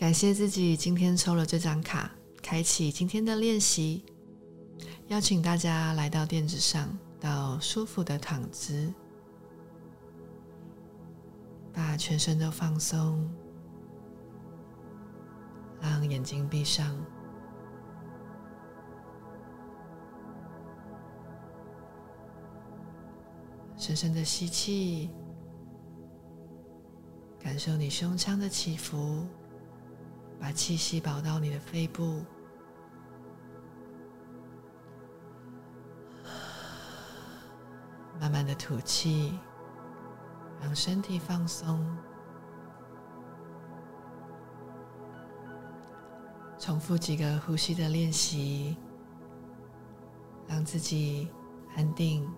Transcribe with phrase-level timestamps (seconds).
[0.00, 2.10] 感谢自己今天抽了这张卡，
[2.40, 4.02] 开启今天的练习。
[5.08, 6.88] 邀请大家来到垫子上，
[7.20, 8.90] 到舒服的躺姿，
[11.70, 13.30] 把全身都放松，
[15.82, 16.96] 让眼睛闭上。
[23.76, 25.10] 深深的吸气，
[27.38, 29.26] 感受你胸腔的起伏，
[30.40, 32.24] 把气息保到你的肺部。
[38.18, 39.38] 慢慢的吐气，
[40.60, 41.84] 让身体放松。
[46.58, 48.76] 重复几个呼吸的练习，
[50.46, 51.28] 让自己
[51.74, 52.30] 安定。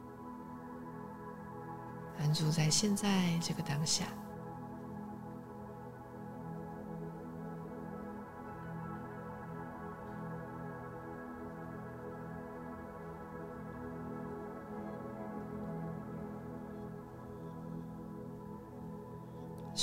[2.19, 4.07] 安住在现在这个当下。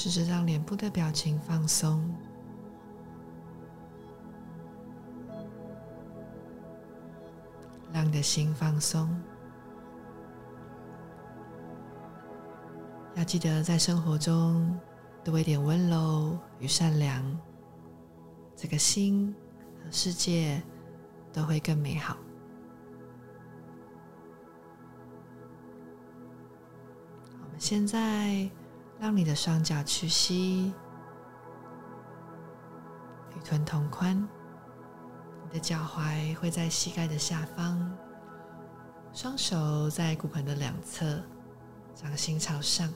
[0.01, 2.09] 试着让脸部的表情放松，
[7.91, 9.13] 让你的心放松。
[13.15, 14.79] 要记得在生活中
[15.21, 17.37] 多一点温柔与善良，
[18.55, 19.35] 这个心
[19.83, 20.63] 和世界
[21.33, 22.15] 都会更美好。
[27.33, 28.49] 我们现在
[28.99, 30.73] 让你的双脚屈膝，
[33.33, 34.27] 与臀同宽，
[35.45, 37.95] 你的脚踝会在膝盖的下方，
[39.13, 41.21] 双手在骨盆的两侧，
[41.95, 42.93] 掌心朝上。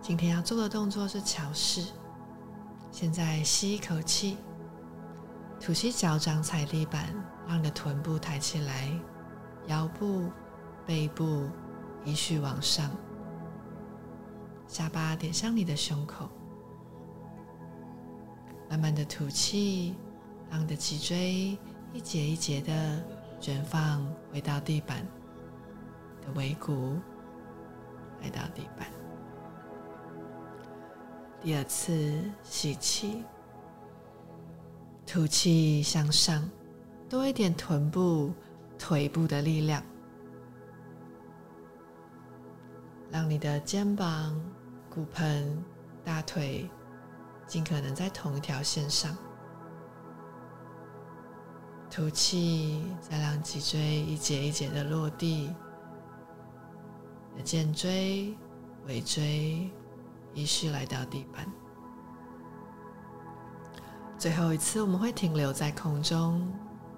[0.00, 1.92] 今天要做的动作是桥式。
[2.90, 4.38] 现在吸一口气，
[5.60, 7.14] 吐气，脚掌踩地板，
[7.46, 8.90] 让你的臀部抬起来，
[9.66, 10.30] 腰部、
[10.86, 11.48] 背部
[12.04, 12.90] 依序往上，
[14.66, 16.28] 下巴点向你的胸口。
[18.68, 19.94] 慢慢的吐气，
[20.50, 21.58] 让你的脊椎
[21.92, 23.04] 一节一节的
[23.38, 25.06] 卷放回到地板
[26.22, 26.98] 的尾骨，
[28.22, 28.88] 来到地板。
[31.42, 33.24] 第二次吸气，
[35.04, 36.48] 吐气向上，
[37.08, 38.32] 多一点臀部、
[38.78, 39.82] 腿部的力量，
[43.12, 44.34] 让你的肩膀、
[44.90, 45.62] 骨盆、
[46.02, 46.68] 大腿
[47.46, 49.16] 尽可能在同一条线上。
[51.88, 55.54] 吐气，再让脊椎一节一节的落地，
[57.36, 58.34] 的肩椎、
[58.86, 59.70] 尾椎。
[60.34, 61.46] 依序来到地板，
[64.16, 66.50] 最后一次我们会停留在空中，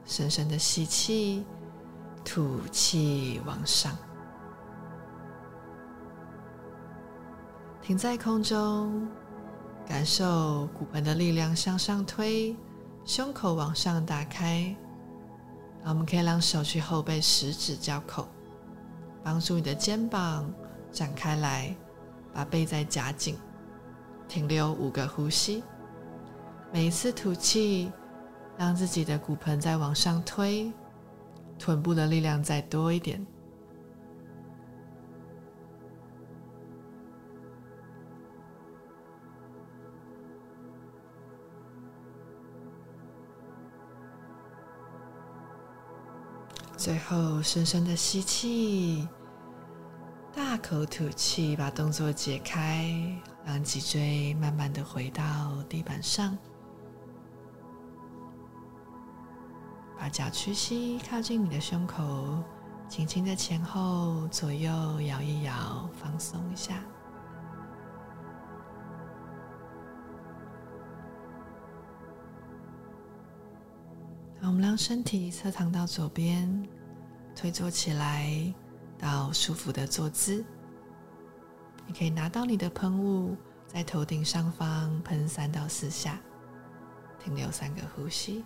[0.04, 1.44] 深深的吸气，
[2.24, 3.92] 吐气往上，
[7.86, 9.06] 停在空中，
[9.86, 12.56] 感受骨盆的力量向上推，
[13.04, 14.74] 胸口往上打开，
[15.84, 18.26] 我们可以让手去后背十指交扣，
[19.22, 20.50] 帮助你的肩膀
[20.90, 21.76] 展开来。
[22.32, 23.36] 把背再夹紧，
[24.26, 25.62] 停留五个呼吸。
[26.72, 27.92] 每一次吐气，
[28.58, 30.72] 让自己的骨盆再往上推，
[31.56, 33.24] 臀部的力量再多一点。
[46.84, 49.08] 最后，深深的吸气。
[50.36, 52.94] 大口吐气，把动作解开，
[53.42, 56.36] 让脊椎慢慢的回到地板上，
[59.98, 62.44] 把脚屈膝靠近你的胸口，
[62.86, 66.84] 轻轻的前后左右摇一摇，放松一下。
[74.46, 76.68] 我们让身体侧躺到左边，
[77.34, 78.54] 推坐起来。
[78.96, 80.42] 到舒服的坐姿，
[81.86, 83.36] 你可以拿到你的喷雾，
[83.66, 86.18] 在头顶上方喷三到四下，
[87.22, 88.42] 停留三个呼吸。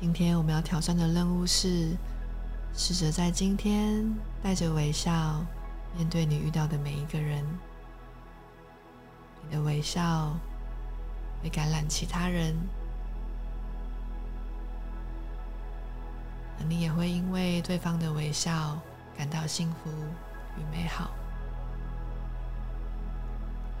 [0.00, 1.94] 今天我们要挑战的任务是
[2.72, 4.02] 试着在今天
[4.42, 5.44] 带着微笑
[5.94, 7.44] 面对你遇到的每一个人。
[9.42, 10.34] 你的微笑
[11.42, 12.56] 会感染其他人，
[16.58, 18.80] 而你也会因为对方的微笑
[19.18, 19.90] 感到幸福
[20.56, 21.10] 与美好。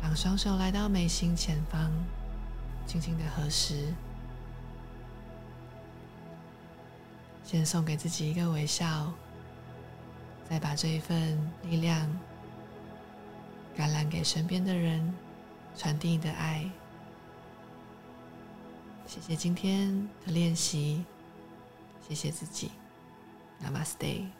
[0.02, 1.90] 让双手来到眉心前方，
[2.86, 3.94] 轻轻的合十。
[7.50, 9.12] 先送给自己一个微笑，
[10.48, 12.08] 再把这一份力量
[13.76, 15.12] 感染给身边的人，
[15.76, 16.70] 传递你的爱。
[19.04, 21.04] 谢谢今天的练习，
[22.08, 22.70] 谢谢自己
[23.60, 24.39] ，Namaste。